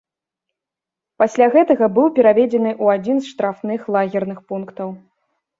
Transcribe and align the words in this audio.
Пасля 1.23 1.47
гэтага 1.57 1.85
быў 1.99 2.07
пераведзены 2.17 2.71
ў 2.83 2.97
адзін 2.97 3.17
з 3.27 3.35
штрафных 3.35 3.81
лагерных 3.97 4.39
пунктаў. 4.49 4.89